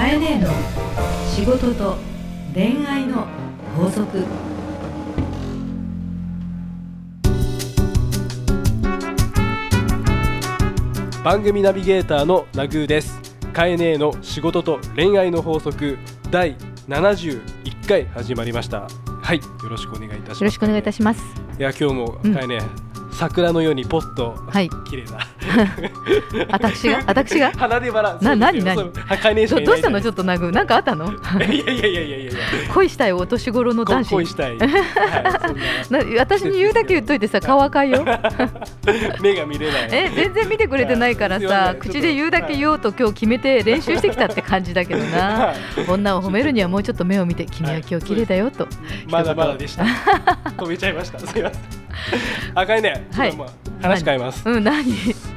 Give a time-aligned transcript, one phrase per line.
[0.00, 0.48] かえねえの
[1.28, 1.98] 仕事と
[2.54, 3.26] 恋愛の
[3.76, 4.24] 法則。
[11.22, 13.20] 番組ナビゲーターのナグーです。
[13.52, 15.98] カエネーの仕事と恋愛の法則。
[16.30, 16.56] 第
[16.88, 18.88] 71回始まりました。
[19.22, 20.40] はいよろしくお願いいたします。
[20.40, 21.22] よろしくお願いいたします。
[21.58, 22.58] いや今日もうんカエネ、
[23.12, 24.34] 桜のようにポッと。
[24.48, 24.70] はい。
[24.88, 25.29] 綺麗な
[26.50, 27.02] 私が？
[27.06, 27.52] 私が？
[27.52, 28.76] 鼻でバラな何何？
[28.76, 30.00] どどうしたの？
[30.00, 31.12] ちょっとなぐなんかあったの？
[31.12, 32.32] いやいやいやいやいや。
[32.72, 34.10] 恋したいお年頃の男子。
[34.10, 35.98] 恋したい、 はい、な。
[35.98, 38.04] な私に言うだけ言っといてさ顔赤いよ。
[39.22, 39.88] 目が見れない。
[39.92, 45.18] え全然見てくれてないからさ口で言うだけ言おうと今日決めて練習してきたって感じだけどな。
[45.18, 45.90] はい。
[45.90, 48.68] 女を褒めるにはもうちょっと目を見て君は今日綺麗だよと。
[49.08, 49.84] まだまだでした。
[50.56, 51.18] 止めちゃいました。
[51.18, 51.62] すいません。
[52.54, 53.36] 赤いね、はい。
[53.82, 54.42] 話変えます。
[54.48, 54.84] うん何？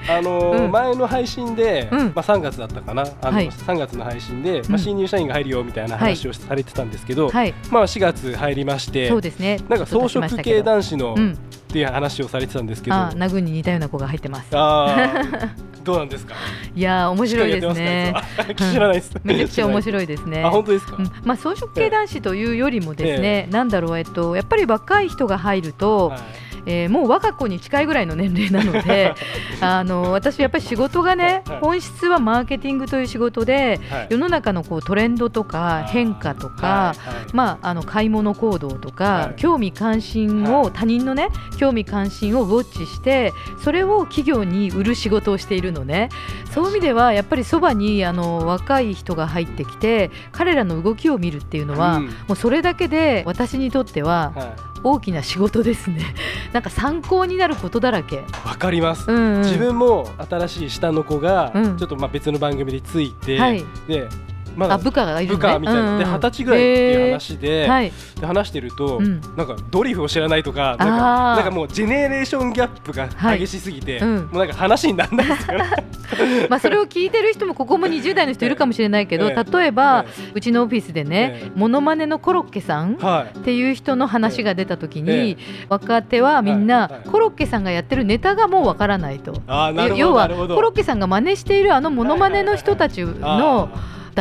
[0.09, 1.99] あの前の配信で、うん。
[2.07, 3.03] まあ3月だったかな。
[3.21, 3.49] あの、はい。
[3.49, 7.53] 3月の配信で、まあ、うん新入社員が入るよみたいな話をされてたんですけど、はい。
[7.71, 9.59] まあ4月入りましてそうですね。
[9.69, 11.33] なんか装飾系男子の、うん。
[11.33, 11.35] っ
[11.73, 12.95] ていう話をされてたんですけど。
[12.95, 14.51] あナグに似たような子が入ってます。
[15.83, 16.35] どうなんですか？
[16.75, 18.13] いやー面白いですね。
[18.55, 20.43] 知らないです、めちゃくちゃ面い白いですね。
[20.45, 21.11] あ本当ですか、うん。
[21.25, 26.19] まあ、装飾系男子というよりもですね、なんだろう、えっと、やっぱり若い人が入ると、はい
[26.65, 29.15] えーもう我が子に近いぐらいの年齢なので
[29.61, 31.59] あの私やっぱり仕事がねはい。
[31.61, 34.07] 本質はマーケティングという仕事ではい。
[34.09, 36.93] 世の中のこうトレンドとか変化とか、
[37.33, 39.41] まあ、あの買い物行動とか、はい。
[39.41, 40.71] 興味関心を、はい。
[40.73, 43.33] 他人のね興味関心をウォッチして
[43.63, 46.09] それを企業に売る仕事をしているのね。
[46.51, 52.05] そういう意味ではやっぱりそばにあの若い人が入ってきて彼らの動きを見るっていうのは、うん。
[52.05, 56.15] もうそれだけで私にとってはは大きな仕事ですね。
[56.53, 59.41] なんか参考になることだらけ、いわかります、うんうん。
[59.41, 61.77] 自分も新しい下の子がうん。
[61.77, 63.65] ちょっとまあ別の番組でついて、はい。
[63.87, 64.07] で
[64.55, 65.53] まだあ部下がいる部のね。
[65.53, 67.91] 下みたいな、で二十歳ぐらいっていう話で,、はい。
[68.19, 69.21] で話してると、うん。
[69.35, 75.65] なんかドリフを知らないとかなんかなんかもうジェネレーションギャップがはい激しすぎて、うんもうなんか話にならないですよね。
[76.49, 79.51] まあそれを聞いてる人もここも20代の人いるかもしれないけど、ええ。
[79.51, 81.51] 例えば、えうちのオフィスでねええ。
[81.55, 83.37] モノマネのコロッケさんはい。
[83.37, 85.37] っていう人の話が出た時に、ええ。
[85.69, 86.91] 若手はみんな、はい。
[86.93, 87.09] はい。
[87.09, 89.33] コロッケさんがやってるネタがもうわからないと。
[89.47, 93.67] あーなるほど要はコロッケさんが真似しているあのモノマネの人たちの出しあ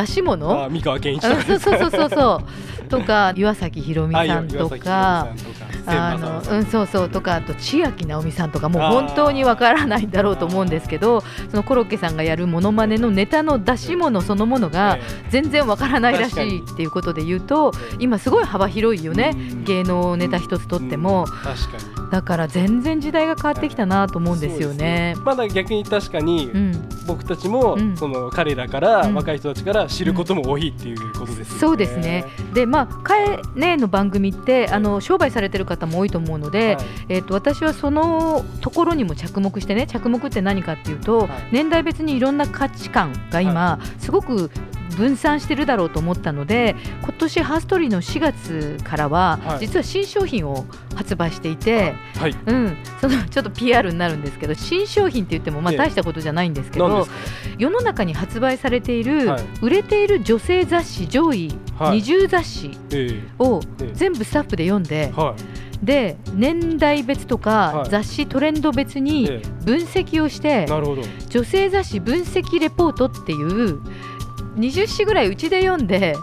[0.01, 0.67] ーあ物？
[0.67, 2.09] ー三河健一あとかそうそうそうそう。
[2.09, 2.41] そ
[2.85, 3.33] うとか。
[3.35, 5.27] 岩崎宏美さんとか。
[5.85, 14.97] あのうんそうそうとかあと千秋直美さんとかもう本当にわからないんだろうと思うんですけどそのコロッケさんがやるモノマネのネタの出し物そのものが
[15.29, 19.63] 全然わからないらしいっていうことで言うと今すごい幅広いよねうん。
[19.63, 21.25] 芸能ネタ一つとっても。
[22.11, 25.15] だから全然時代が変わってきたなと思うんですよね。
[25.25, 26.89] まだ逆に確かにうん。
[27.07, 27.97] 僕たちも、うん。
[27.97, 29.15] その彼らから、うん。
[29.15, 31.59] 若い人たちから知ることも多いっていうことですよね。
[31.59, 32.25] そうですね。
[32.53, 36.85] でまあ、かえねの番組ってあの商売されてる方も多いと思うので、はい。
[37.09, 41.29] えー、と私はそのところにも着目してね着目って何かっていうと、はい。
[41.51, 44.49] 年代別にいろんな価値観が今、すごく
[44.93, 49.59] 分散してるだろうと思ったので今年ハーストリーの4月からは、はい。
[49.59, 52.35] 実は新商品を発売していて、はい。
[52.45, 55.77] うん、そのちょっと PR になるんですけど新商品って言ってもまあええ。
[55.77, 57.07] 大したことじゃないんですけど。
[57.57, 59.43] 世の中に発売されている、はい。
[59.61, 61.99] 売れている女性雑誌上位はい。
[61.99, 63.61] 20雑誌えを
[63.93, 65.62] 全部スタッフで読んで、はい。
[65.83, 70.65] で年代別とか、はい雑誌トレンド別にえ分析をして。
[71.29, 73.81] 女性雑誌分析レポートっていう
[74.57, 76.15] 20誌ぐらいうちで読んで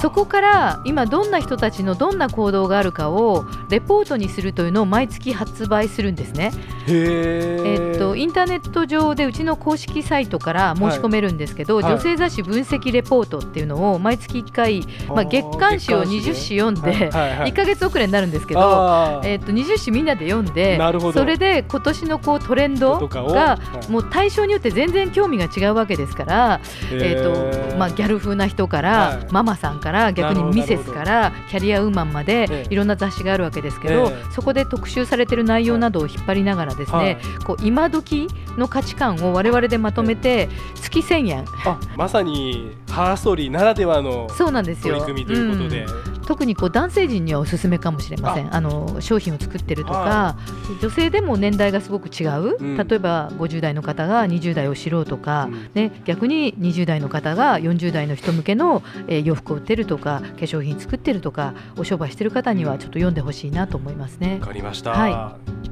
[0.00, 6.52] そこから今どんな人たちのどんな行動があるかをレポートにするというのを毎月発売するんですね。
[6.88, 11.84] えっとインターネット上でうちの公式サイトから申し込めるんですけど、はい。
[11.84, 17.10] 女性雑誌分析レポートっていうのを毎月1回、まあ、月刊誌を20誌読んで、はい。
[17.10, 17.38] はい。
[17.38, 17.52] はい。
[17.52, 20.78] 1か月遅れになるんですけど、えっと20誌みんなで読んで
[21.14, 23.90] それで今年のこうトレンドがはい。
[23.90, 26.60] もう対象によって全然興味が違うわけですから、
[26.92, 29.26] えーとまあ、ギャル風な人から、はい。
[29.30, 32.66] ママさんから逆にミセスからキャリアウーマンまでええ。
[32.68, 34.24] いろんな雑誌があるわけですけど、ええ。
[34.30, 37.16] そこで特集されてる内容などを引っ張りながらですね、
[37.46, 38.09] こう今時
[38.56, 41.44] の価値観を我々でまとめて月1000円。
[41.64, 45.00] あまさにハーストーリーならではのそうなんですよ。
[45.00, 48.54] 取り組みということで、うん特にこう男性陣にはおすすめかもしれません。
[48.54, 48.60] あ。
[48.60, 49.98] の商品を作ってるとか。
[49.98, 50.36] は
[50.80, 52.76] 女性でも年代がすごく違う、うん。
[52.76, 55.70] 例えば50代の方が20代を知ろうとか、うん。
[55.74, 64.38] ね、逆に20代の方が40代の人向けの、えー洋服を売ってるとか化粧品作ってるとかお商売してる方にはちょっと読んでほしいなと思いますね。
[64.40, 64.46] わ。
[64.46, 65.08] かりました、、は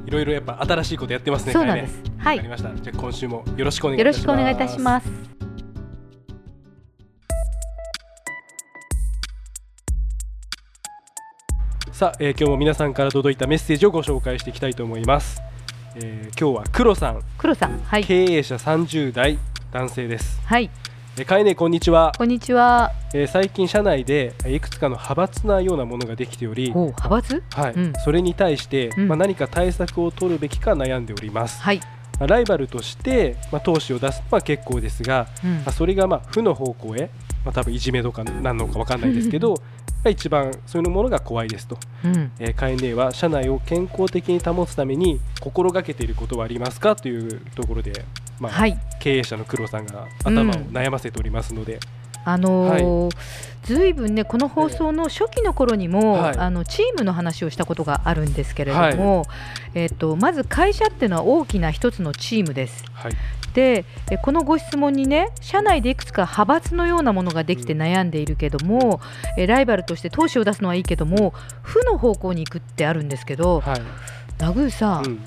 [0.07, 0.11] い。
[0.11, 2.01] ろいろやっぱ新しいことやってますねそうなんです。
[2.17, 2.37] はい。
[2.37, 2.75] わかり、ました。
[2.75, 4.21] じゃあ今週もよろしくお願いいよろたします。
[4.21, 5.48] しくお願いいたします。
[11.91, 15.41] さあ、えー、今日も皆さんから届いたメッセージをご紹介していきたいと思います、
[15.95, 17.21] えー、今日は黒さん。
[17.37, 19.37] 黒さん、はい、経営者30代
[19.71, 20.39] 男性です。
[20.45, 20.69] はい。
[21.17, 22.13] えかえねこんにちは。
[22.17, 26.69] こんにちは、えー、最近社内でいくつかの派閥なようなものができており。
[26.69, 27.43] 派閥？
[27.51, 31.61] はい、うん、それに対して、うん、まあ、何か対策を取るべきか悩んでおります。
[31.61, 31.79] はい。
[32.19, 37.09] まあ、ライバルとして、まあ、投資を出すのは結構ですが、うん、まあ、それがまあ負の方向へ、
[37.43, 39.55] まあ、多分いじめとかなのか分かんないですけど
[40.07, 48.05] 一番そういうものが怖いですと、うん、えー、カエネは社内を健康的に保つために心がけていることはありますかというところで、
[48.39, 51.79] まあ、はい、経営者の黒さんが頭を悩ませておりますので。
[52.35, 53.13] うんあのーはい、
[53.63, 59.25] ずいぶんねこの放送の初期の頃にも、はい、あのチームの話をしたことがあるんですけれども、はい、
[59.75, 62.83] えーと、まず会社っていうのは大きな一つのチームです。
[63.53, 63.83] で
[64.21, 69.01] このご質問にね社内でいくつか派閥のようなものができて悩んでいるけども、
[69.37, 71.33] うん、ライバルとして投資を出すのはいいけども
[71.63, 73.81] 負の方向に行くってあるんですけど、はい、
[74.37, 75.19] ナグーさん、うん。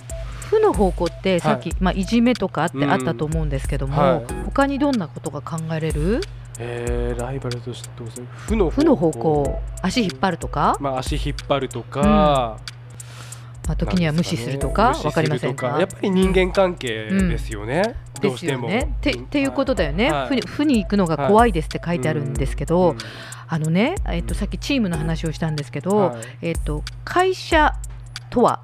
[0.49, 1.79] 負の方向ってさっき、はい。
[1.81, 4.09] まあ、いじめとかあってあったと思うんですけども、うん。
[4.17, 6.21] はい、他にどんなことが考えれる？
[6.65, 8.27] えー、ライバルとしてどうする？
[8.27, 9.61] 負の負の方向。
[9.83, 12.59] 足引っ張るとか、まあ、足引っ張るとか、うん、ま
[13.69, 15.79] あ、時には無視するとか、わ、かりませんか。
[15.81, 18.69] やっぱり人間関係ですよね、うん、どうしても。
[18.69, 22.97] ね、てっていうことだよね、はい、負に行くのが怖いですって書いてあるんですけど、はい、
[23.49, 27.75] あのね、えっと、さっきチームの話をしたんですけど、はい、えっと、会社
[28.31, 28.61] とは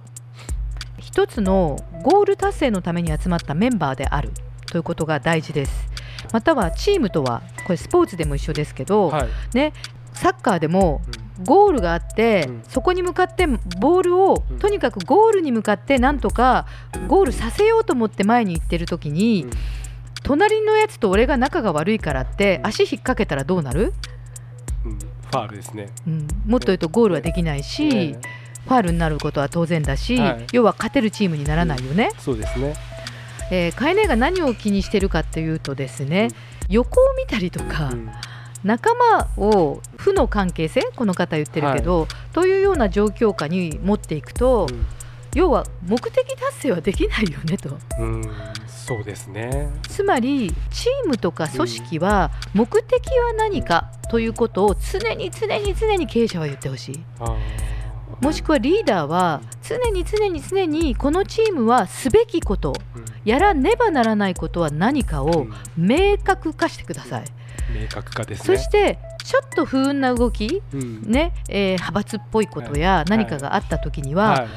[0.99, 4.31] 一つのゴール達成のために集まったメンバーである
[4.67, 5.89] ということが大事です。
[6.33, 9.73] またはチームとはこれスポーツでも一緒ですけど、はい、ね、
[10.13, 11.03] サッカーでも
[11.45, 16.67] ゴールがあって、うん、そこに向かってボールを、うん、とにかくゴールに向かってなんとか
[17.07, 19.51] ゴールさせようと思って前に行ってる時に、うん、
[20.25, 23.93] 隣のやつと俺が仲が悪いからって足引っ掛けたらどうなる、
[24.83, 28.21] ファールですね、うん、もっと言うとゴールはできないし、ね、
[28.65, 32.11] ファールになることは当然だし、はい、要は勝てるチームにならないよね。
[32.19, 32.75] そうですね
[33.51, 36.29] えー、カエネが何を気にしてるかというとですね、
[36.69, 38.11] うん、横を見たりとか、うん、
[38.65, 44.87] 仲間を負の関係性この方言ってるけど、はい、というような状況下に持っていくと、うん、
[45.35, 47.79] 要は目的達成はできないよねと。
[48.67, 49.69] そうですね。
[49.87, 57.01] つまりチームとか組織は目的は何かということを常に常に常に経営者は言ってほしい。
[58.21, 62.73] もしくはリーダーは常に常に常にこのチームはすべきこと、
[63.25, 67.25] やらねばならないことは何かを明確化してください。
[67.73, 74.49] 明確化です、ね、そしてちょっと不運な動き、うん、ねえー、派閥っぽいことや何かがあった時には、はい、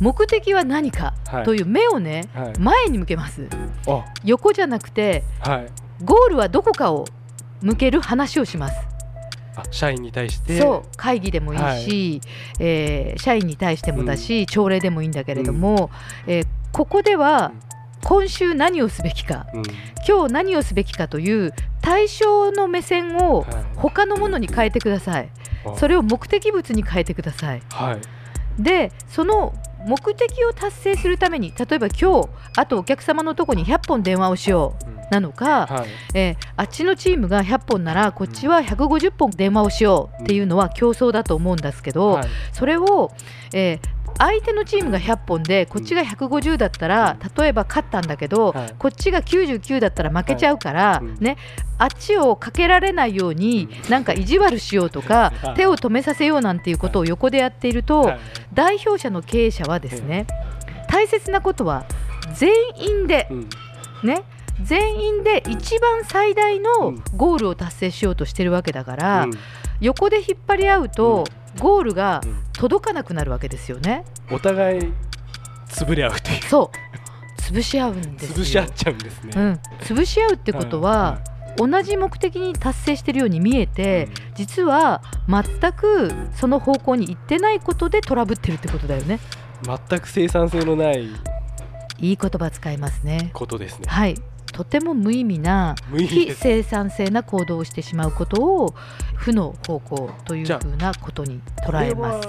[0.00, 1.14] 目的は何か
[1.44, 3.48] という目をね、はい、前に向けます、
[4.24, 5.24] 横じゃなくて、
[6.02, 7.04] ゴールはどこかを
[7.60, 8.91] 向ける話をします
[9.70, 10.58] 社員に対して？
[10.60, 12.20] そう会議でもいいし、はい、
[12.58, 15.90] えー、社員に対してもだし、うん、朝礼でもいいんだけれども、
[16.26, 17.52] うん、えー、ここでは
[18.04, 19.62] 今週何をすべきか、うん、
[20.08, 23.46] 今日何をすべきかという対象の目線を
[23.76, 25.30] 他のものに変えてください、
[25.64, 27.62] はい、それを目的物に変えてください。
[27.70, 27.98] は
[28.58, 29.54] い、でその
[29.84, 43.12] 目的を達成するために例えば今日あとお客様のとこに100本電話をしよう、なのか、はい、えー、あっちのチームが100本ならこっちは150本電話をしようっていうのは競争だと思うんですけど、はい、それを、
[43.52, 43.80] えー、
[44.16, 51.36] 相手のチームが100本でこっちが150だったら、例えば勝ったんだけど、はい、こっちが99だったら負けちゃうから、はい、ね、
[51.76, 58.14] あっちをかけられないように、なんか意地悪しようとか、手を止めさせようなんていうことを横でやっていると、
[58.54, 60.26] 代表者の経営者はですね、
[60.88, 61.84] 大切なことは
[62.34, 63.28] 全員で、
[64.02, 64.22] ね
[64.62, 69.30] 全員で一番最大のゴールを達成しようとしてるわけだから、うん、
[69.80, 71.24] 横で引っ張り合うと、
[71.58, 72.20] ゴールが
[72.52, 74.04] 届かなくなるわけですよね。
[74.30, 74.92] お互い
[75.68, 76.42] 潰れ合うという。
[76.42, 76.92] そう。
[77.42, 81.20] 潰し合うんです潰し合っちゃうんですね、うん、潰し合うってことは、
[81.56, 89.18] 同じ目的に達成しているように見えて、うん、実は全くその方向に行ってないことでトラブってるってことだよね。
[89.62, 91.08] 全く生産性のない
[91.98, 93.30] いい言葉使いますね。
[93.34, 93.84] ことですね。
[93.86, 94.14] はい
[94.52, 98.74] とても無意味な非生産性な行動をしてしまうことを
[99.16, 102.28] 負の方向というふうなことに捉えます。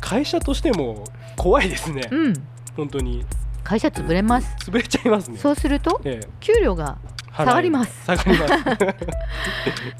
[0.00, 1.04] 会社としても
[1.36, 2.34] 怖いですね、うん、
[2.76, 3.24] 本当に。
[3.62, 4.54] 会社潰れます。
[4.70, 5.38] 潰れちゃいますね。
[5.38, 6.98] そうすると、ええ、給料が
[7.34, 8.04] 下がります。
[8.04, 8.56] 下がります。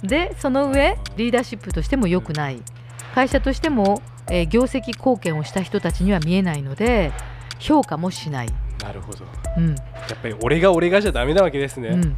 [0.06, 2.62] でその上リーダーシップとしても良くない、
[3.14, 7.12] 会社としても、えー、業績貢献をした人たちには見えないので
[7.58, 8.48] 評価もしない
[8.84, 9.24] なるほど、
[9.56, 9.74] うん、や
[10.12, 12.16] っぱり俺が俺がじゃだめなわけですね、うん、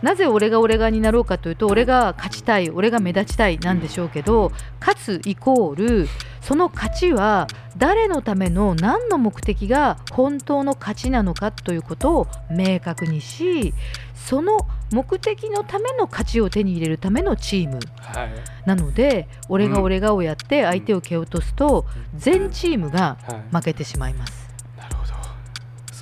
[0.00, 6.08] なぜ俺が俺がになろうかというと俺が勝ちたい俺が目立ちたいなんでしょうけど勝つイコール
[6.40, 7.46] その価値は
[7.76, 13.74] 誰のための何の目的が本当の価値なのかということを明確にし
[14.14, 18.30] その目的のための価値を手に入れるためのチーム、はい、
[18.66, 21.84] なので俺が俺がをやって相手を蹴落とすと
[22.16, 23.18] 全チームが
[23.52, 24.41] 負けてしまいます。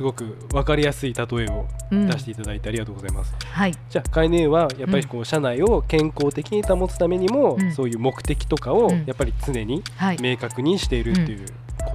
[0.01, 3.35] すごく分かりやすい例えを出していただいてありがとうございます。
[3.39, 9.83] うん、はい、じゃあカイネはやっぱりこう社内を健康的に保つためにも、うん、そういう目的とかをやっぱり常に
[10.19, 11.47] 明確にしているっていう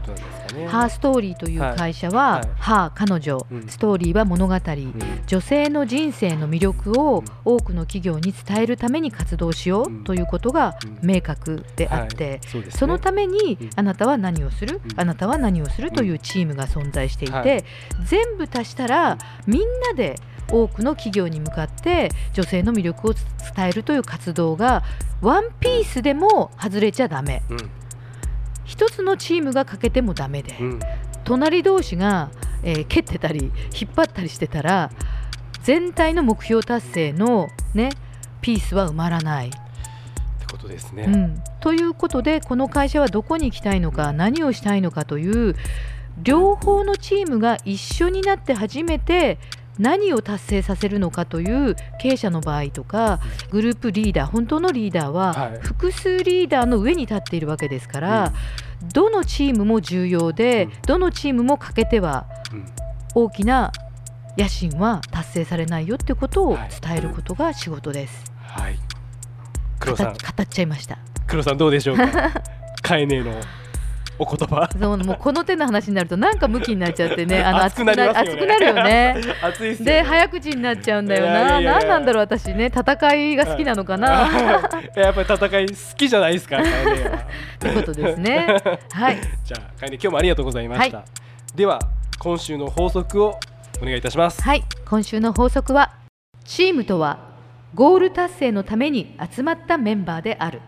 [0.05, 0.67] ことなんですかね。
[0.67, 4.93] ハーストーリーという会社は、はい、ハー彼女、うん、ストーリーは物語、うん、
[5.25, 12.39] 女性の人生の魅力を多くの企業に伝えるために活動しようということが明確であって、はい。
[12.45, 15.91] そね、そのためにあなたは何をする、あなたは何をする？
[15.91, 17.63] というチームが存在していて、はい、
[18.05, 20.15] 全部足したらみんなで
[20.51, 23.23] 多くの企業に向かって女性の魅力を伝
[23.67, 24.83] えるという活動が
[25.21, 27.41] ワンピースでも外れちゃだめ。
[27.49, 27.57] うん
[28.65, 30.79] 1つのチームが欠けてもだめで、うん、
[31.23, 32.31] 隣同士が、
[32.63, 34.91] えー、蹴ってたり引っ張ったりしてたら
[35.63, 37.89] 全体の目標達成の、ね、
[38.41, 39.47] ピースは埋まらない。
[39.47, 45.55] ってことですね、うん、ということでこの会社はどこに行きたいのか何をしたいのかという
[46.21, 49.39] 両方のチームが一緒になって初めて
[49.77, 53.19] 何を達成させるのかという経営者の場合とか
[53.51, 58.33] グループリーダー本当のリーダーは複数リーダーの上に立っているわけですから、
[58.93, 62.27] どのチームも重要で、どのチームも欠けては
[63.13, 63.71] 大きな
[64.37, 68.31] 野心は達成されないよってことを伝えることが仕事です。
[68.41, 68.77] はい、
[69.79, 70.13] 黒さん。
[70.13, 70.97] 語っちゃいました。
[71.27, 72.31] 黒さんどうでしょうか？
[72.81, 73.33] カエネの
[74.17, 74.69] お言葉。
[74.71, 77.43] そうもうこの手の話になるとなんか向きになっちゃってね。
[77.43, 79.21] あの熱くな熱くなるよね。
[79.41, 81.61] 熱いで早口になっちゃうんだよな。
[81.61, 82.67] 何なんだろう私ね。
[82.67, 84.29] 戦いが好きなのかな。
[84.95, 86.61] やっぱり戦い好きじゃないですか
[87.59, 88.57] ということですね。
[88.91, 89.17] はい。
[89.43, 91.79] じゃあ今日もありがとうございました、はい、では
[92.19, 93.39] 今週の法則を
[93.81, 94.41] お願いいたします。
[94.41, 94.63] はい。
[94.85, 95.91] 今週の法則は
[96.45, 97.19] チームとは
[97.73, 100.61] ゴール達成のために集まったメンバーである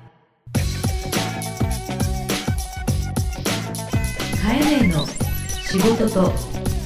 [4.48, 5.06] カエネの
[5.50, 6.32] 仕事と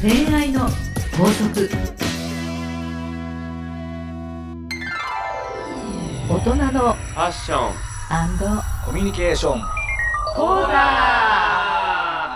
[0.01, 0.61] 恋愛の
[1.15, 1.69] 法則
[6.27, 7.73] 大人のファッション
[8.83, 9.61] コミュニケーション
[10.35, 12.35] 講座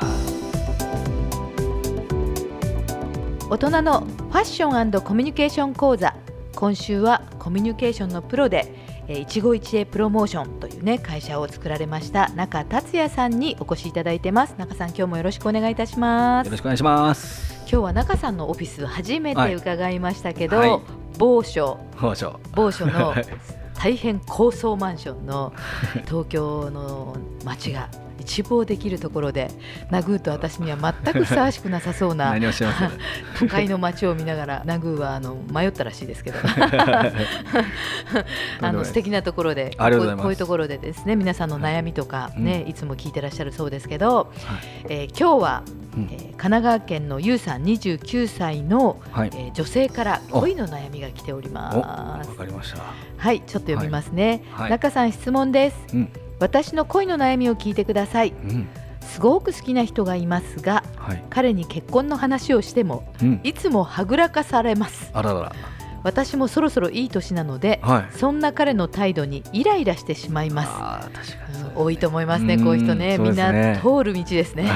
[3.49, 6.24] 大人のファッションコミュニケーション講座。
[6.55, 8.73] 今週はコミュニケーションのプロで
[9.07, 14.55] え一期一会プロモーションというね会社を作られました中達也さんにお越しいただいてます。
[14.57, 16.47] 中さん今日もよろしくお願いいたします。
[16.47, 17.53] よろしくお願いします。
[17.69, 20.69] 今日は中さんのオフィス初めて伺いましたけど、はい。
[20.69, 20.81] はい、
[21.17, 22.39] 某所某所。
[22.55, 23.13] 某所の
[23.77, 25.53] 大変高層マンションの
[26.05, 27.89] 東京の街が
[28.25, 29.51] 一望できるところで
[29.91, 32.35] ナグーと私には全くふさわしくなさそうな
[33.39, 36.39] 都会の街を見ながらナグーはあの迷ったらしいですけど。
[38.61, 44.31] あの素敵なところでこういうところでですね皆さんの悩みとかね、いつも聞いてらっしゃるそうですけど、
[44.89, 45.63] えー、今日は
[45.97, 51.77] えー、神奈川県のゆうさん29歳の、はい、えー、女性から恋の悩みが来ております。
[51.77, 52.81] わかりました。
[53.17, 54.43] はい、ちょっと読みますね。
[54.51, 55.77] はい、中さん質問です。
[55.93, 58.67] うん私の恋の悩みを聞いてください、うん、
[59.01, 65.09] すごく好きな人がいますが、はい、彼に結婚の話をしても、うん、いつもはぐらかされます。
[65.13, 65.51] あらら
[66.03, 71.09] 私もそろそろいい年なので、はい、そんな彼の態度にイライラしてしまいます。
[71.75, 74.69] 多いと思いますねこういう人ね、みんな通る道ですね。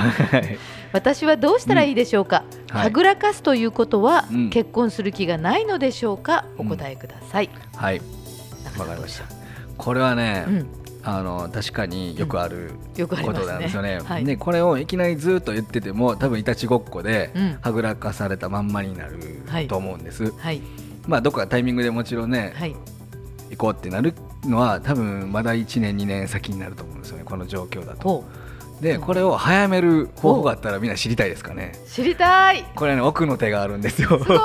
[0.91, 2.75] 私はどうしたらいいでしょうか、うん。
[2.75, 6.45] はい、はぐらかすということは、結婚する気がないのでしょうか？
[6.57, 8.01] お答えください、はい。
[8.79, 9.25] わかりました。
[9.77, 10.47] これはね、
[11.03, 13.99] あの確かによくあることなんですよね。
[13.99, 20.31] うん、ねはい、これをいきなりずっと言ってても多分いたちごっこではぐらかされたまんまになると思うんです。
[20.37, 20.61] はい、
[21.07, 22.75] まあどっかタイミングでもちろんね、はい、
[23.51, 24.13] 行こうってなる
[24.43, 28.25] のは多分まだ1年2年先になると思うんですよねこの状況だと。
[28.81, 31.73] でこれを早める方法があったらみんな知りたいですかね。
[31.87, 32.63] 知りたい。
[32.75, 34.09] これね奥の手があるんですよ。
[34.09, 34.37] すごい。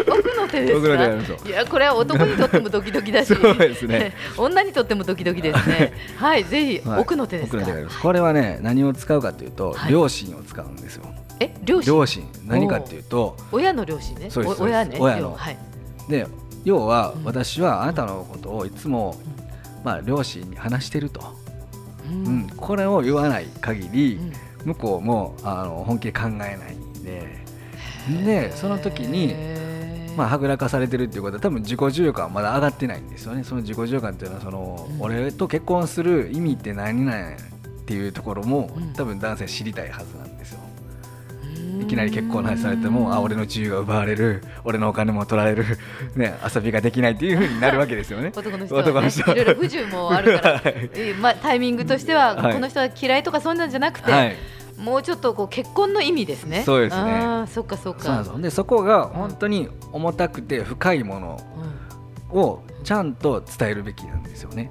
[0.00, 3.34] 奥の手ですかいやこれは男にとってもドキドキだし。
[3.34, 4.14] そうですね。
[4.36, 5.92] 女にとってもドキドキですね。
[6.16, 6.44] はい。
[6.44, 7.64] ぜひ、奥の手ですか？
[8.02, 11.04] これはね何を使うかというと、両親を使うんですよ。
[11.38, 11.94] え両親？
[11.94, 12.28] 両親。
[12.46, 14.30] 何かっていうと親の両親ね。
[14.30, 14.96] そうです親ね。
[14.98, 15.56] 親の、はい、
[16.08, 16.26] で
[16.64, 19.16] 要は私はあなたのことをいつも、
[19.84, 21.20] まあ両親に話してると
[22.12, 24.20] うん、これを言わない限り、
[24.64, 27.42] 向こうもあの本気で考えないんで。
[28.24, 29.36] でその時に、
[30.16, 33.44] まあ、はぐらかされてるっていうことは多分自己重要感はまだ上がってないんですよね。
[33.44, 37.38] その自己重要感っていうのはその、俺と結婚する意味って何なんっ
[37.86, 40.31] ていうところも、多分男性知りたいはずなんで。
[41.82, 45.64] いきなり結婚の話されてもあ俺の自由が奪われる俺のお金も取られる、
[46.16, 48.32] ね、遊びができないっていうふうになるわけですよね。
[48.36, 54.36] 男の人は、ね、男の人いろいろ不自由もあるから、 はい、まあ、タイミングとしては、はい、この人は嫌いとかそんなんじゃなくて、はい、
[54.78, 56.62] もうちょっとこう結婚の意味ですね。
[56.64, 57.44] そうですね。
[57.48, 58.24] そっかそっか。
[58.38, 61.40] でそこが本当に重たくて深いもの
[62.30, 64.70] をちゃんと伝えるべきなんですよね、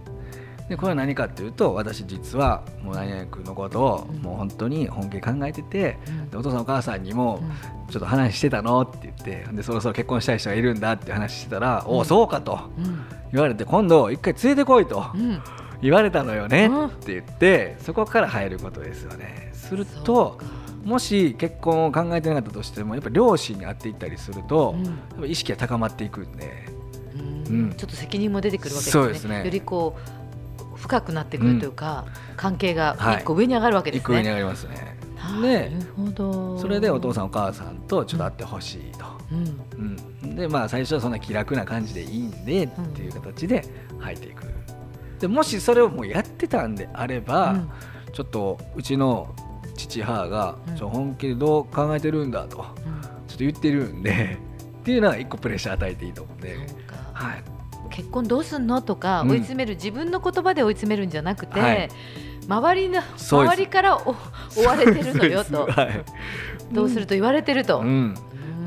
[0.71, 5.97] でこれは何かっていうと私実はもう何々君のことをもう本当に本気で考えてて、
[6.31, 7.43] でお父さんお母さんにも
[7.89, 12.71] ちょっと話してたのって言ってでそろそろ結婚したい人がいるんだって話してたら、おおそうかと
[13.33, 15.03] 言われて今度一回連れてこいと。
[15.81, 19.49] 言われたのよねって言ってそこから入ることですよね。
[19.51, 20.39] すると
[20.85, 24.75] もし結婚を考えてなかったとしてもやっぱ両親に会っていったりすると、
[25.17, 26.65] うん、意識が高まっていくんで、
[27.49, 29.03] うん、ちょっと責任も出てくるわけですね。
[29.03, 29.43] そうですね。
[29.43, 30.20] よりこう
[30.81, 34.15] 深くなってくるというか、うん、関係が一個上に上がるわけですね。
[34.15, 34.97] はい、上に上がりますね。
[35.41, 35.71] で
[36.59, 39.95] それでお父さんお母さんとちょっと会ってほしいと、うん。
[40.23, 43.63] うん、でまあ最初はそんな気楽な感じでいいんでっていう形で
[43.99, 44.43] 入っていく。
[45.19, 47.69] でもしそれをもうやってたんであれば、うん、
[48.11, 49.35] ちょっとうちの
[49.77, 54.37] 父母が、ちょ本気でどう考えてるんだと、ちょっと言ってるんで
[54.79, 56.57] っていうのは一個プレッシャー与えていいと思うんで、
[57.13, 57.43] はい、
[57.91, 58.81] 結婚どうすんの？
[58.81, 61.89] とか追い詰める、うん、自分の言葉で追い詰めるんじゃなくて、はい、
[62.47, 63.97] 周りの周りから
[64.55, 66.03] 追われてるのよと、はい、
[66.71, 67.05] どうする？
[67.05, 67.79] と言われてると。
[67.79, 68.15] うん。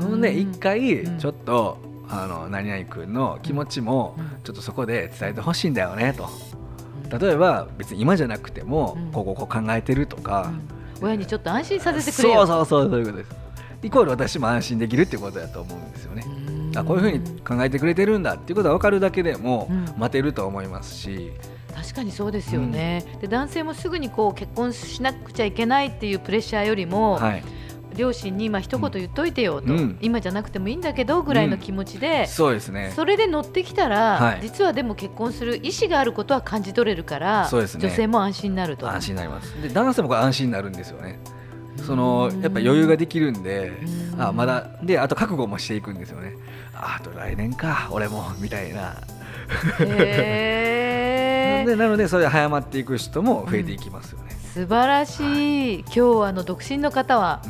[0.00, 1.78] うん、ね一回ちょっと、
[2.08, 6.28] あの何々君の気持ちもちょっとそこで伝えてほしいんだよねと。
[7.18, 10.52] 例えば別に今じゃなくても、こここう考えてるとか、
[11.00, 13.30] 親にちょっと安心させてくれそうそうそうそういうことです。
[13.84, 16.24] イコール私も安心できるっていうことだと思うんですよね
[16.76, 21.32] あこういうふうに考えてくれてるんだっていうことが分かるだけでも待てると思いますし、
[21.74, 27.42] 確かにそうですよね、うん、で男性もすぐにこう結婚しなくちゃいけないっていうプレッシャーよりも、はい、
[27.96, 32.92] 両親に今一言言っといてよと、うん、今じゃなくてもいいんだけどぐらいの気持ちで、うん、そうですね。
[32.94, 41.18] それで乗ってきたら、はい、実はでも結婚する意思があることは感じ取れるからそうです、ね、女性も安心になると安心になりますで男性も安心になるんですよね
[41.86, 43.72] そのやっぱ余裕ができるんで
[44.18, 46.34] あまだであと覚悟もしていくんですよね。
[46.74, 48.96] あと来年か俺もみたいな。
[51.64, 57.42] でなのでそれで早まっていく人も増えていきますよね、うん、素晴らしい、はい、今日あの独身の方は、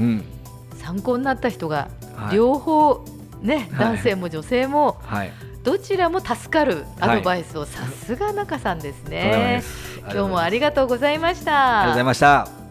[0.78, 1.88] 参考になった人が
[2.32, 3.04] 両方
[3.42, 5.32] ね、はい、男性も女性も、はい、
[5.62, 9.62] どちらも助かるアドバイスをさすが中さんですね、
[10.02, 11.80] 今日もありがとうございました。
[11.80, 12.63] ありがとうございました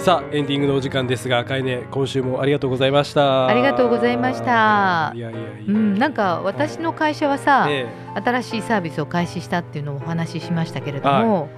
[0.00, 3.46] さあエンディングのお時間ですが、かいね今週もありがとうございました。
[3.46, 5.12] ありがとうございました。
[5.14, 7.86] いやいやいや、うん、なんか私の会社はさ、え
[8.16, 11.42] え、新しいサービスを開始したっていうのをお話ししましたけれども。
[11.42, 11.50] はい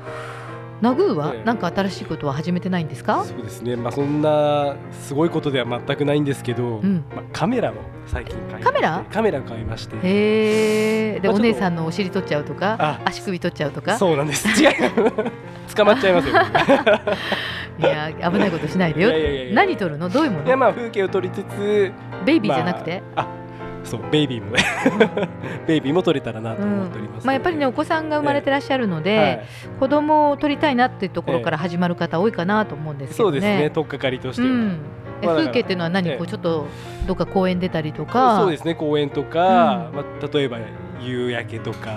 [0.83, 3.25] ナグーは何か新しいことは始めてないんですか？
[3.25, 3.77] そうですね。
[3.77, 7.75] まあそんなすごいことでは全くないんですけど、うん、まあカメラを
[8.09, 9.05] 最近買いカメラ？
[9.09, 9.95] カメラ買いまして。
[9.99, 11.21] へえ。
[11.21, 13.97] で、まあ、お姉さんのお尻取っちゃうとか、足首取っちゃうとか？
[13.97, 14.49] そうなんです。
[14.61, 14.71] 違う。
[15.73, 16.35] 捕まっちゃいますよ、
[17.79, 19.09] いや危ないことしないでよ。
[19.09, 20.09] いやいやいや何撮るの？
[20.09, 20.47] どういうもの？
[20.47, 21.93] いやまあ風景を撮りつつ、
[22.25, 23.03] ベイビーじゃなくて？
[23.17, 23.43] まあ、あ
[23.85, 24.63] そうベイビーもね。
[25.67, 34.79] ベイビーも取れたらなと思っております、うん、まあ、やっぱりねお子さんが生まれてらっしゃるので、はい、子供を取りたいなっていうところから始まる方多いかなと思うんですけどね、そうですね取っかかりとしては、うん。
[35.23, 36.67] 風景っていうのは何、こうちょっと
[37.07, 38.41] どっか公園出たりとか。
[38.41, 40.59] そうですね公園とか、まあ、例えば
[41.05, 41.97] 夕焼けとか